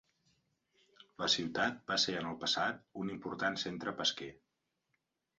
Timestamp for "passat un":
2.43-3.11